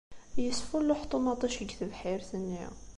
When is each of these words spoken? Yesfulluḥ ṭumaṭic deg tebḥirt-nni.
Yesfulluḥ 0.43 1.01
ṭumaṭic 1.11 1.55
deg 1.59 1.71
tebḥirt-nni. 1.79 2.65